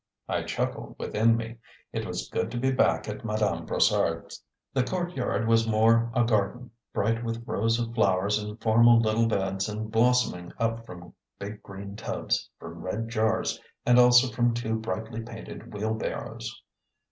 I 0.27 0.41
chuckled 0.41 0.95
within 0.97 1.37
me; 1.37 1.57
it 1.93 2.07
was 2.07 2.27
good 2.29 2.49
to 2.49 2.57
be 2.57 2.71
back 2.71 3.07
at 3.07 3.23
Madame 3.23 3.67
Brossard's. 3.67 4.43
The 4.73 4.83
courtyard 4.83 5.47
was 5.47 5.67
more 5.67 6.11
a 6.15 6.23
garden; 6.23 6.71
bright 6.91 7.23
with 7.23 7.43
rows 7.45 7.79
of 7.79 7.93
flowers 7.93 8.41
in 8.41 8.57
formal 8.57 8.99
little 8.99 9.27
beds 9.27 9.69
and 9.69 9.91
blossoming 9.91 10.53
up 10.57 10.87
from 10.87 11.13
big 11.37 11.61
green 11.61 11.95
tubs, 11.95 12.49
from 12.57 12.81
red 12.81 13.09
jars, 13.09 13.61
and 13.85 13.99
also 13.99 14.33
from 14.33 14.55
two 14.55 14.79
brightly 14.79 15.21
painted 15.21 15.71
wheel 15.71 15.93
barrows. 15.93 16.63